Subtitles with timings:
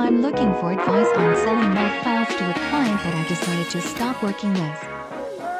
[0.00, 3.82] I'm looking for advice on selling my files to a client that I've decided to
[3.82, 4.62] stop working with.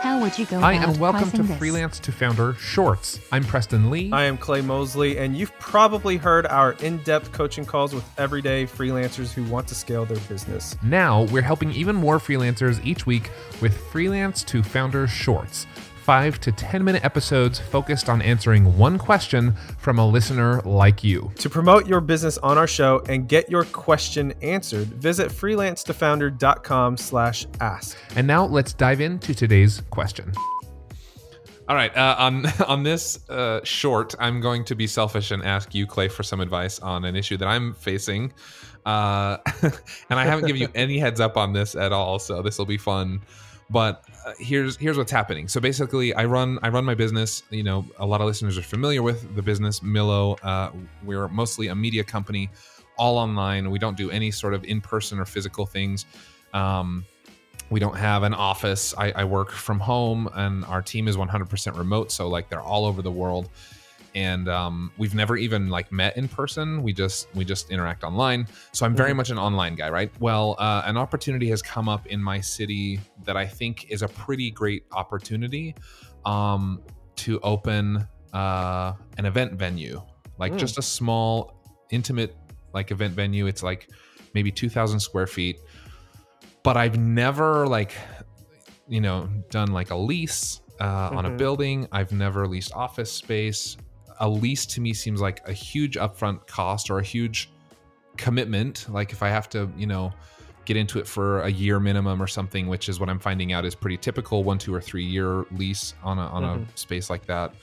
[0.01, 0.77] How would you go about it?
[0.79, 1.59] Hi, about and welcome to this?
[1.59, 3.21] Freelance to Founder Shorts.
[3.33, 4.11] I'm Preston Lee.
[4.11, 8.65] I am Clay Mosley, and you've probably heard our in depth coaching calls with everyday
[8.65, 10.75] freelancers who want to scale their business.
[10.83, 13.31] now we're helping even more freelancers each week
[13.61, 15.67] with Freelance to Founder Shorts.
[16.03, 21.31] Five to 10 minute episodes focused on answering one question from a listener like you.
[21.37, 27.47] To promote your business on our show and get your question answered, visit freelancetofounder.com slash
[27.61, 27.99] ask.
[28.17, 30.33] And now let's dive into today's question.
[31.69, 31.97] All right.
[31.97, 36.09] Uh, on on this uh, short, I'm going to be selfish and ask you, Clay,
[36.09, 38.33] for some advice on an issue that I'm facing.
[38.85, 42.59] Uh, and I haven't given you any heads up on this at all, so this
[42.59, 43.21] will be fun.
[43.71, 45.49] But uh, here's here's what's happening.
[45.49, 47.43] So basically, I run I run my business.
[47.51, 50.39] You know, a lot of listeners are familiar with the business Millo.
[50.43, 50.71] Uh,
[51.05, 52.51] we're mostly a media company,
[52.99, 53.71] all online.
[53.71, 56.07] We don't do any sort of in person or physical things.
[56.53, 57.05] Um,
[57.71, 58.95] we don't have an office.
[58.99, 62.11] I, I work from home, and our team is 100% remote.
[62.11, 63.49] So like they're all over the world,
[64.15, 66.83] and um, we've never even like met in person.
[66.83, 68.47] We just we just interact online.
[68.73, 70.11] So I'm very much an online guy, right?
[70.21, 74.09] Well, uh, an opportunity has come up in my city that I think is a
[74.09, 75.75] pretty great opportunity
[76.25, 76.83] um,
[77.17, 80.03] to open uh, an event venue,
[80.39, 82.37] like just a small, intimate
[82.73, 83.47] like event venue.
[83.47, 83.89] It's like
[84.35, 85.59] maybe 2,000 square feet
[86.63, 87.95] but I've never like
[88.89, 91.87] you know done like a lease uh, on a building.
[91.93, 93.77] I've never leased office space.
[94.21, 97.51] A lease to me seems like a huge upfront cost or a huge
[98.17, 98.87] commitment.
[98.89, 100.13] Like if I have to, you know,
[100.67, 103.65] get into it for a year minimum or something, which is what I'm finding out
[103.65, 107.27] is pretty typical one, two, or three year lease on a on a space like
[107.27, 107.55] that.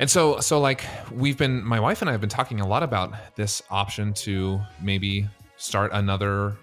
[0.00, 2.82] And so, so like we've been, my wife and I have been talking a lot
[2.82, 6.56] about this option to maybe start another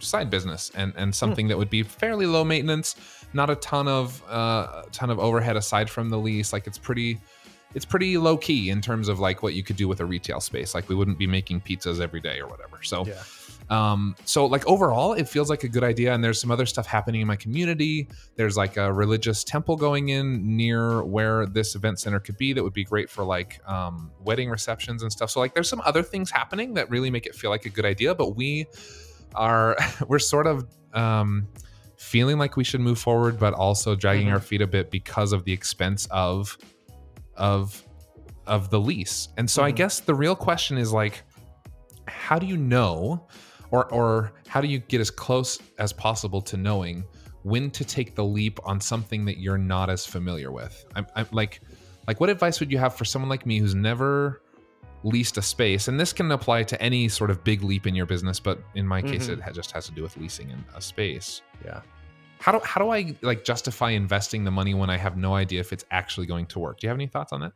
[0.00, 2.96] side business and and something that would be fairly low maintenance,
[3.32, 6.52] not a ton of uh, ton of overhead aside from the lease.
[6.52, 7.20] Like it's pretty,
[7.74, 10.40] it's pretty low key in terms of like what you could do with a retail
[10.40, 10.74] space.
[10.74, 12.82] Like we wouldn't be making pizzas every day or whatever.
[12.82, 13.06] So.
[13.06, 13.22] Yeah.
[13.70, 16.12] Um, so like overall, it feels like a good idea.
[16.12, 18.08] And there's some other stuff happening in my community.
[18.36, 22.62] There's like a religious temple going in near where this event center could be that
[22.62, 25.30] would be great for like um, wedding receptions and stuff.
[25.30, 27.86] So like there's some other things happening that really make it feel like a good
[27.86, 28.14] idea.
[28.14, 28.66] But we
[29.34, 29.76] are
[30.08, 31.48] we're sort of um,
[31.96, 35.44] feeling like we should move forward, but also dragging our feet a bit because of
[35.44, 36.58] the expense of
[37.36, 37.82] of
[38.46, 39.28] of the lease.
[39.36, 39.76] And so I mm-hmm.
[39.76, 41.22] guess the real question is like,
[42.06, 43.26] how do you know,
[43.70, 47.04] or or how do you get as close as possible to knowing
[47.42, 50.84] when to take the leap on something that you're not as familiar with?
[50.94, 51.60] I'm, I'm like,
[52.06, 54.42] like what advice would you have for someone like me who's never
[55.02, 58.06] leased a space and this can apply to any sort of big leap in your
[58.06, 59.46] business but in my case mm-hmm.
[59.46, 61.82] it just has to do with leasing in a space Yeah.
[62.40, 65.60] How do how do i like justify investing the money when i have no idea
[65.60, 67.52] if it's actually going to work do you have any thoughts on that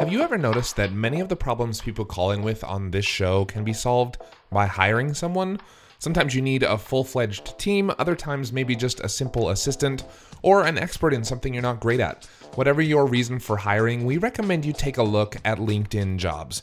[0.00, 3.04] Have you ever noticed that many of the problems people call in with on this
[3.04, 4.16] show can be solved
[4.50, 5.60] by hiring someone?
[5.98, 10.04] Sometimes you need a full fledged team, other times, maybe just a simple assistant
[10.40, 12.24] or an expert in something you're not great at.
[12.54, 16.62] Whatever your reason for hiring, we recommend you take a look at LinkedIn jobs.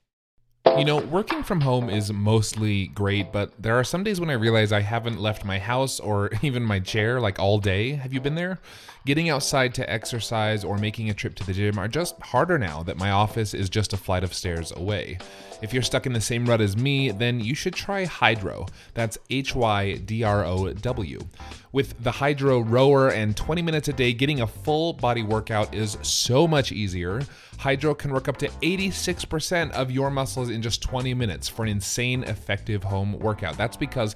[0.77, 4.33] You know, working from home is mostly great, but there are some days when I
[4.33, 7.91] realize I haven't left my house or even my chair like all day.
[7.91, 8.57] Have you been there?
[9.03, 12.83] Getting outside to exercise or making a trip to the gym are just harder now
[12.83, 15.17] that my office is just a flight of stairs away.
[15.63, 18.67] If you're stuck in the same rut as me, then you should try Hydrow.
[18.93, 21.19] That's H Y D R O W.
[21.71, 25.97] With the Hydrow rower and 20 minutes a day, getting a full body workout is
[26.01, 27.21] so much easier.
[27.57, 31.69] Hydrow can work up to 86% of your muscles in just 20 minutes for an
[31.69, 33.55] insane effective home workout.
[33.55, 34.15] That's because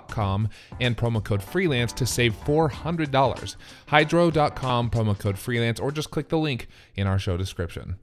[0.79, 3.55] and promo code FREELANCE to save $400.
[3.87, 7.97] Hydrow.com, promo code FREELANCE, or just click the link in our show description.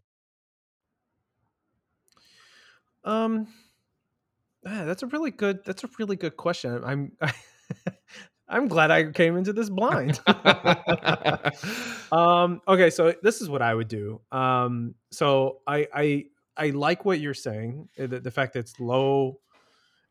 [3.04, 3.48] Um,
[4.66, 5.64] ah, that's a really good.
[5.64, 6.82] That's a really good question.
[6.84, 7.12] I'm.
[8.50, 10.20] I'm glad I came into this blind.
[12.12, 14.22] um, okay, so this is what I would do.
[14.32, 16.24] Um, so I I
[16.56, 17.90] I like what you're saying.
[17.98, 19.40] uh, The, the fact that it's low,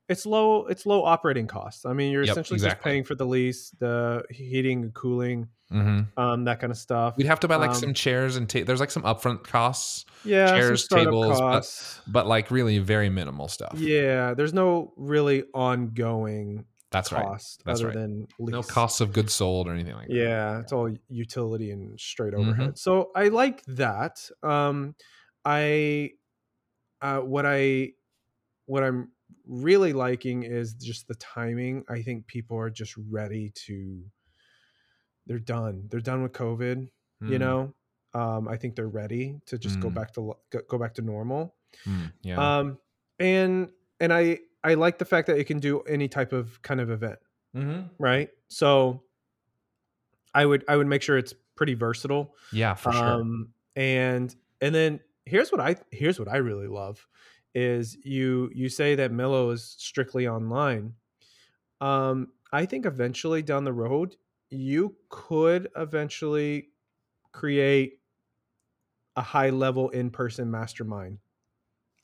[0.09, 1.85] it's low, it's low operating costs.
[1.85, 6.01] I mean, you're Yep, essentially just paying for the lease, the heating and cooling, hmm
[6.15, 7.17] um, that kind of stuff.
[7.17, 10.05] We'd have to buy like Um, some chairs and ta- there's like some upfront costs,
[10.23, 13.73] yeah, chairs, tables, but- but like really very minimal stuff.
[13.77, 17.25] Yeah, there's no really ongoing That's right.
[17.65, 17.93] That's other right.
[17.93, 18.53] than lease.
[18.53, 20.13] No costs of goods sold or anything like that.
[20.15, 22.39] Yeah, it's all utility and straight Mhm.
[22.39, 22.77] overhead.
[22.77, 24.29] So I like that.
[24.41, 24.95] Um,
[25.43, 26.11] I
[27.01, 27.91] uh, what I
[28.67, 29.11] what I'm
[29.45, 31.83] really liking is just the timing.
[31.89, 34.03] I think people are just ready to.
[35.25, 35.87] They're done.
[35.89, 36.89] They're done with COVID.
[37.19, 37.73] You Mm, know,
[38.13, 39.93] um, I think they're ready to just go Mm.
[39.95, 40.35] back to
[40.67, 41.55] go, back to normal.
[41.85, 42.59] mm, yeah.
[42.59, 42.79] Um,
[43.19, 46.79] and and I I like the fact that it can do any type of kind
[46.79, 47.19] of event
[47.55, 47.87] mm-hmm.
[47.97, 48.29] right?
[48.49, 49.03] So
[50.33, 52.35] I would I would make sure it's pretty versatile.
[52.51, 53.09] Yeah, for sure.
[53.13, 57.07] Um and and then here's what I here's what I really love
[57.57, 60.95] is you you say that Millo is strictly online.
[61.81, 64.17] Um I think eventually down the road
[64.51, 66.71] you could eventually
[67.33, 68.01] create
[69.15, 71.19] a high level in-person mastermind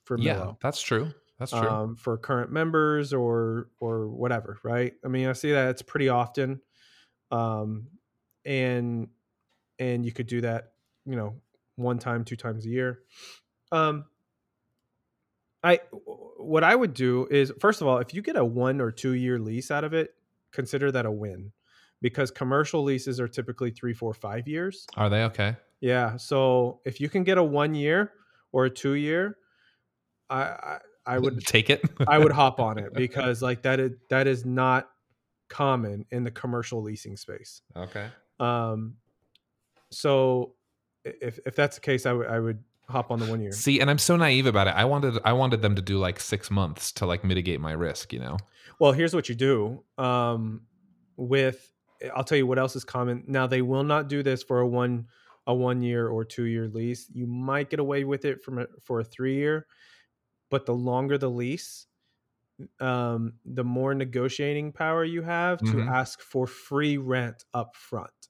[0.03, 1.13] for yeah, Millo that's true.
[1.39, 1.69] That's true.
[1.69, 4.93] um, for current members or or whatever, right?
[5.05, 6.61] I mean, I see that it's pretty often,
[7.31, 7.89] um,
[8.45, 9.09] and
[9.79, 10.73] and you could do that,
[11.05, 11.41] you know,
[11.75, 13.03] one time, two times a year.
[13.71, 14.05] Um,
[15.63, 15.79] I
[16.37, 19.13] what I would do is first of all, if you get a one or two
[19.13, 20.13] year lease out of it,
[20.51, 21.51] consider that a win,
[22.01, 24.85] because commercial leases are typically three, four, five years.
[24.97, 25.55] Are they okay?
[25.79, 26.17] Yeah.
[26.17, 28.11] So if you can get a one year
[28.51, 29.37] or a two year,
[30.29, 31.81] I I, I would take it.
[32.07, 34.89] I would hop on it because like that is that is not
[35.49, 37.61] common in the commercial leasing space.
[37.75, 38.07] Okay.
[38.39, 38.95] Um,
[39.91, 40.55] so
[41.05, 43.51] if if that's the case, I would I would hop on the one year.
[43.51, 44.71] See, and I'm so naive about it.
[44.75, 48.11] I wanted I wanted them to do like six months to like mitigate my risk.
[48.13, 48.37] You know.
[48.79, 49.83] Well, here's what you do.
[49.97, 50.67] Um,
[51.15, 51.71] with
[52.15, 53.23] I'll tell you what else is common.
[53.27, 55.07] Now they will not do this for a one
[55.45, 57.09] a one year or two year lease.
[57.13, 59.67] You might get away with it from a, for a three year,
[60.49, 61.87] but the longer the lease,
[62.79, 65.87] um, the more negotiating power you have to Mhm.
[65.87, 68.29] ask for free rent up front.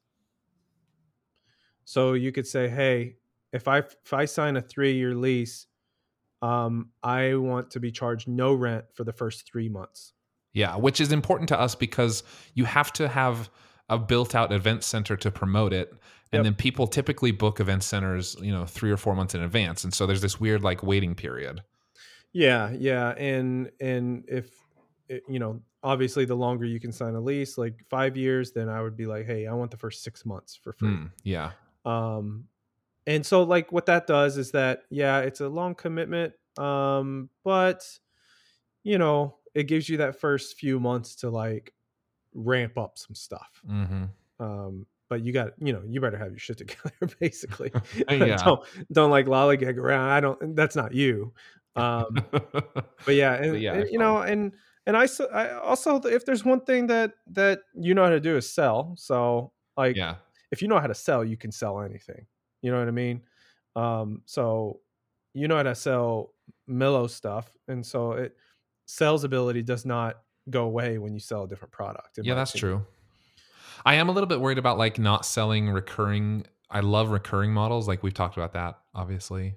[1.85, 3.17] So you could say, "Hey,
[3.53, 5.67] if I if I sign a three year lease,
[6.41, 10.13] um, I want to be charged no rent for the first three months."
[10.53, 12.23] Yeah, which is important to us because
[12.53, 13.49] you have to have
[13.89, 15.89] a built out event center to promote it.
[16.31, 16.43] And Yep.
[16.43, 19.83] then people typically book event centers, you know, three or four months in advance.
[19.83, 21.61] And so there's this weird like waiting period.
[22.33, 24.49] Yeah, yeah, and and if
[25.27, 28.81] you know, obviously, the longer you can sign a lease, like five years, then I
[28.81, 30.89] would be like, hey, I want the first six months for free.
[30.89, 31.51] Mm, yeah.
[31.85, 32.45] Um,
[33.05, 37.87] and so like what that does is that yeah, it's a long commitment, um, but
[38.83, 41.73] you know, it gives you that first few months to like
[42.33, 43.61] ramp up some stuff.
[43.65, 44.05] hmm
[44.39, 47.71] Um, but you got you know you better have your shit together basically.
[48.09, 48.37] Yeah.
[48.43, 50.09] don't don't like lollygag around.
[50.09, 50.55] I don't.
[50.55, 51.33] That's not you.
[51.75, 54.53] Um, but yeah, and, yeah, and, you know, and
[54.85, 58.37] and I, I also if there's one thing that that you know how to do
[58.37, 58.95] is sell.
[58.97, 60.15] So like yeah.
[60.51, 62.25] if you know how to sell, you can sell anything.
[62.63, 63.21] You know what I mean?
[63.75, 64.81] Um, so
[65.35, 66.33] you know how to sell
[66.69, 68.35] Millo stuff, and so it
[68.87, 72.17] sales ability does not go away when you sell a different product.
[72.21, 72.81] Yeah, that's opinion.
[72.81, 72.85] true.
[73.85, 76.45] I am a little bit worried about like not selling recurring.
[76.69, 77.87] I love recurring models.
[77.87, 79.55] Like we've talked about that, obviously.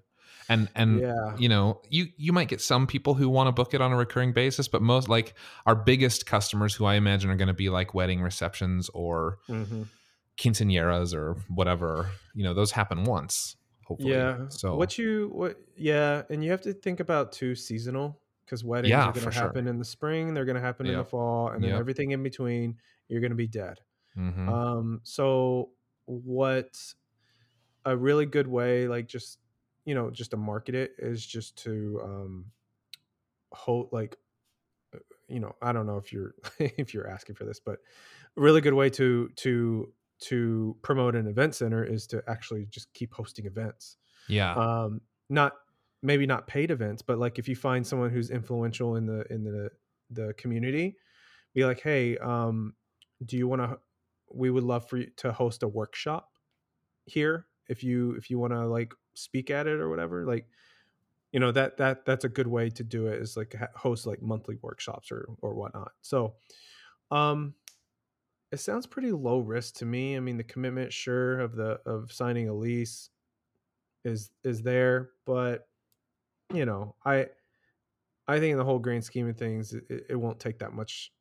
[0.48, 1.36] And and Yeah.
[1.38, 3.96] you know, you you might get some people who want to book it on a
[3.96, 5.34] recurring basis, but most like
[5.66, 9.82] our biggest customers who I imagine are going to be like wedding receptions or hmm
[10.38, 12.10] quinceañeras or whatever.
[12.34, 14.14] You know, those happen once, hopefully.
[14.14, 14.48] Yeah.
[14.48, 15.56] So what you what?
[15.76, 19.30] Yeah, and you have to think about too seasonal because weddings Yeah, are going to
[19.32, 19.42] sure.
[19.42, 20.34] happen in the spring.
[20.34, 21.80] They're going to happen in the fall, and then Yep.
[21.80, 22.78] everything in between,
[23.08, 23.80] you're going to be dead.
[24.16, 24.48] mhm.
[24.48, 25.72] Um, so
[26.06, 26.76] what
[27.84, 29.38] a really good way, like just
[29.84, 32.52] you know, just to market it is just to um,
[33.52, 34.16] hold like
[34.94, 37.80] uh, you know i don't know if you're if you're asking for this but
[38.36, 42.92] a really good way to to to promote an event center is to actually just
[42.94, 44.54] keep hosting events Yeah.
[44.54, 45.54] um not
[46.02, 49.44] maybe not paid events but like if you find someone who's influential in the in
[49.44, 49.70] the
[50.10, 50.96] the community
[51.54, 52.74] be like hey um
[53.24, 53.78] do you want to
[54.32, 56.38] we would love for you to host a workshop
[57.06, 60.48] here if you if you want to like speak at it or whatever like
[61.32, 64.22] you know that that that's a good way to do it is like host like
[64.22, 66.36] monthly workshops or or whatnot so
[67.10, 67.54] um
[68.52, 72.12] it sounds pretty low risk to me i mean the commitment sure of the of
[72.12, 73.10] signing a lease
[74.04, 75.68] is is there but
[76.54, 77.26] you know i
[78.28, 81.12] i think in the whole grand scheme of things it, it won't take that much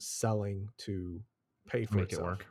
[0.00, 1.20] selling to
[1.68, 2.46] pay for make it work.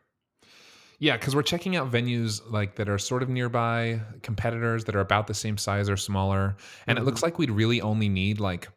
[0.99, 4.99] Yeah, because we're checking out venues like that are sort of nearby, competitors that are
[4.99, 6.57] about the same size or smaller,
[6.87, 8.67] and it looks like we'd really only need like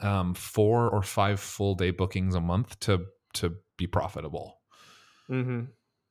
[0.00, 3.04] um, four or five full day bookings a month to
[3.34, 4.60] to be profitable.
[5.30, 5.62] mm-hmm.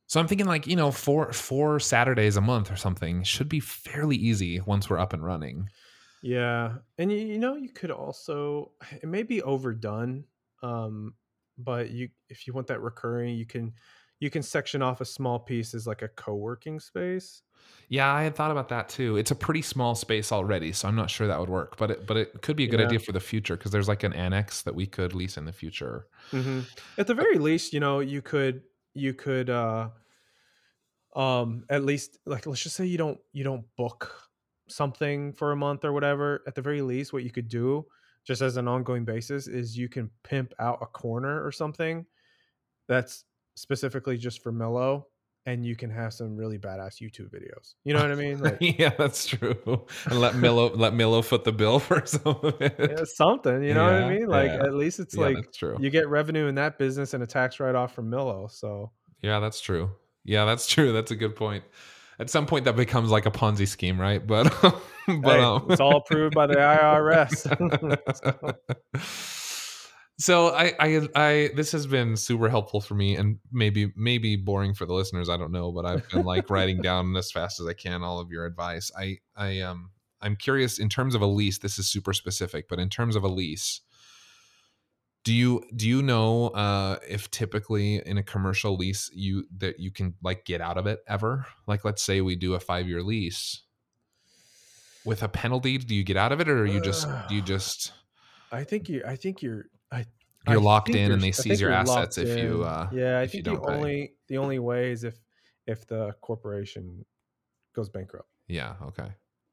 [0.06, 3.60] So I'm thinking like you know four four Saturdays a month or something should be
[3.60, 5.68] fairly easy once we're up and running.
[6.22, 10.24] Yeah, and you, you know you could also it may be overdone,
[10.62, 11.14] um,
[11.58, 13.72] but you if you want that recurring, you can
[14.20, 17.42] you can section off a small piece as like a co-working space.
[17.88, 19.16] Yeah, I had thought about that too.
[19.16, 21.76] It's a pretty small space already, so I'm not sure that would work.
[21.76, 22.86] But it but it could be a good Yeah.
[22.86, 25.52] idea for the future because there's like an annex that we could lease in the
[25.52, 26.06] future.
[26.32, 26.60] Mm-hmm.
[26.98, 28.62] At the very least, you know you could
[28.94, 29.90] you could uh,
[31.14, 34.30] um at least like let's just say you don't you don't book
[34.68, 36.42] something for a month or whatever.
[36.46, 37.86] At the very least, what you could do
[38.24, 42.06] just as an ongoing basis is you can pimp out a corner or something
[42.88, 45.04] that's specifically just for Millo
[45.46, 47.74] and you can have some really badass YouTube videos.
[47.84, 48.38] You know what I mean?
[48.44, 49.56] Like yeah, that's true.
[50.06, 52.76] And let Millo let Millo foot the bill for some of it.
[52.78, 54.26] yeah, something, you know what I mean?
[54.26, 54.64] Like yeah.
[54.64, 55.76] at least it's yeah, like true.
[55.80, 58.50] you get revenue in that business and a tax write off from Millo.
[58.50, 58.92] So
[59.22, 59.90] yeah, that's true.
[60.24, 60.92] Yeah, that's true.
[60.92, 61.64] That's a good point.
[62.18, 64.24] At some point, that becomes like a Ponzi scheme, right?
[64.24, 67.34] But but hey, um, it's all approved by the IRS.
[68.22, 68.54] so
[70.48, 74.86] I, I I this has been super helpful for me and maybe maybe boring for
[74.86, 77.72] the listeners i don't know but i've been like writing down as fast as i
[77.72, 78.92] can all of your advice.
[78.96, 79.90] I i um
[80.20, 83.24] i'm curious in terms of a lease this is super specific but in terms of
[83.24, 83.80] a lease
[85.24, 89.90] do you do you know uh if typically in a commercial lease you that you
[89.90, 91.46] can like get out of it ever?
[91.66, 93.62] Like let's say we do a five year lease.
[95.04, 97.42] With a penalty do you get out of it or are you just do you
[97.54, 97.92] just
[98.52, 99.64] I think you I think you're
[100.46, 103.34] You're I locked in and they seize your assets if you, uh, Yeah, I if
[103.34, 103.74] you think the pay.
[103.74, 105.16] only the only way is if
[105.66, 107.04] if the corporation
[107.74, 108.28] goes bankrupt.
[108.48, 109.08] yeah okay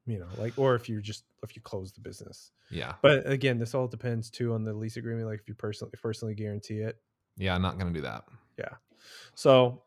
[0.06, 2.52] You know, like or if you just if you close the business.
[2.70, 5.28] yeah But again, this all depends too on the lease agreement.
[5.28, 6.98] Like if you personally personally guarantee it.
[7.38, 8.26] yeah i'm not gonna do that
[8.58, 8.76] Yeah.
[9.36, 9.84] So,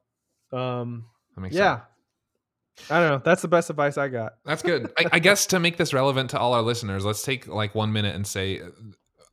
[0.53, 3.23] um, that makes yeah, sense I don't know.
[3.25, 4.35] That's the best advice I got.
[4.45, 7.47] that's good I, I guess to make this relevant to all our listeners let's take
[7.47, 8.71] like one minute and say uh,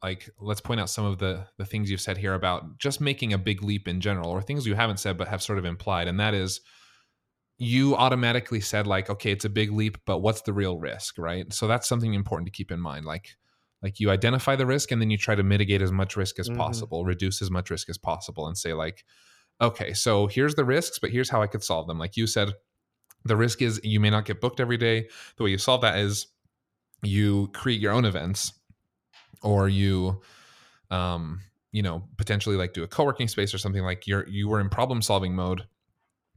[0.04, 3.34] like let's point out some of the the things you've said here about just making
[3.34, 6.08] a big leap in general or things you haven't said but have sort of implied
[6.08, 6.62] and that is
[7.58, 11.54] you automatically said like okay it's a big leap but what's the real risk right?
[11.54, 13.38] So that's something important to keep in mind like
[13.84, 16.50] like you identify the risk and then you try to mitigate as much risk as
[16.50, 16.58] Mhm.
[16.58, 19.06] possible reduce as much risk as possible and say like
[19.60, 22.00] okay so here's the risks but here's how i could solve them.
[22.00, 22.54] Like you said
[23.26, 25.08] the risk is you may not get booked every day.
[25.38, 26.28] The way you solve that is
[27.04, 28.54] you create your own events
[29.42, 30.22] or you
[30.92, 34.60] um you know potentially like do a co-working space or something like you're you were
[34.62, 35.68] in problem solving mode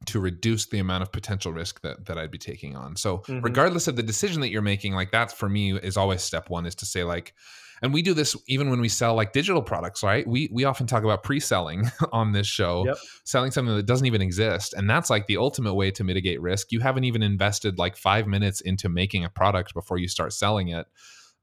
[0.07, 2.97] to reduce the amount of potential risk that that I'd be taking on.
[2.97, 3.45] So Mhm.
[3.45, 6.67] regardless of the decision that you're making, like that's for me is always step one
[6.67, 7.35] is to say like,
[7.81, 10.27] and we do this even when we sell like digital products, right?
[10.27, 12.99] We we often talk about pre-selling on this show, Yep.
[13.25, 16.71] selling something that doesn't even exist, and that's like the ultimate way to mitigate risk.
[16.71, 20.69] You haven't even invested like five minutes into making a product before you start selling
[20.69, 20.87] it.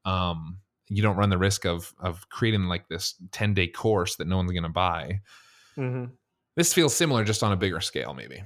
[0.06, 0.60] Um,
[0.94, 4.36] you don't run the risk of of creating like this 10 day course that no
[4.38, 5.22] one's going to buy.
[5.76, 6.06] hmm
[6.56, 8.44] This feels similar, just on a bigger scale, maybe.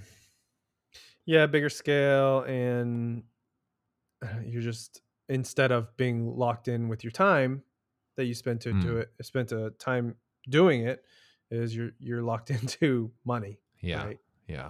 [1.25, 3.23] Yeah, bigger scale, and
[4.23, 7.63] uh, you're just instead of being locked in with your time
[8.15, 9.01] that you spent to do Mm.
[9.01, 10.15] it, spent a time
[10.47, 11.03] doing it,
[11.49, 13.57] is you're you're locked into money.
[13.81, 14.05] Yeah.
[14.05, 14.19] right?
[14.47, 14.69] Yeah.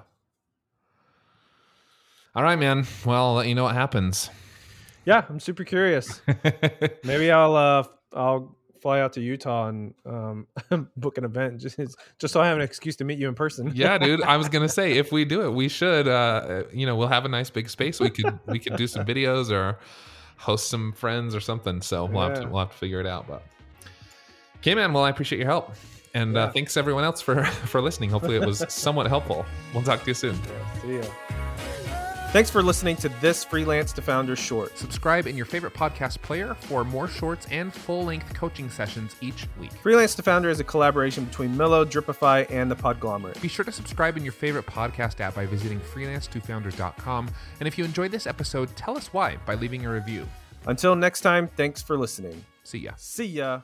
[2.36, 2.86] All right, man.
[3.06, 4.30] Well, I'll let you know what happens.
[5.06, 6.22] Yeah, I'm super curious.
[7.04, 7.84] Maybe I'll uh
[8.14, 10.48] I'll fly out to Utah and um,
[10.98, 11.80] book an event just
[12.20, 13.72] just so I have an excuse to meet you in person.
[13.74, 14.22] yeah, dude.
[14.22, 16.08] I was gonna say if we do it, we should.
[16.08, 18.00] Uh, you know, we'll have a nice big space.
[18.00, 19.80] We could we could do some videos or
[20.38, 21.82] host some friends or something.
[21.82, 23.28] So we'll have to we'll have to figure it out.
[23.28, 23.44] But
[24.58, 24.94] okay, man.
[24.94, 25.74] Well, I appreciate your help,
[26.14, 28.12] and uh, thanks everyone else for for listening.
[28.12, 29.46] Hopefully, it was somewhat helpful.
[29.74, 30.36] We'll talk to you soon.
[30.36, 31.04] Yeah, see ya.
[32.32, 34.78] Thanks for listening to this freelance to founder short.
[34.78, 39.48] Subscribe in your favorite podcast player for more shorts and full length coaching sessions each
[39.58, 39.72] week.
[39.72, 43.42] Freelance to founder is a collaboration between Millo, Dripify, and the Podglomerate.
[43.42, 47.30] Be sure to subscribe in your favorite podcast app by visiting freelance2founders.com.
[47.62, 50.28] And if you enjoyed this episode, tell us why by leaving a review.
[50.68, 52.44] Until next time, thanks for listening.
[52.64, 52.92] See ya.
[52.98, 53.62] See ya.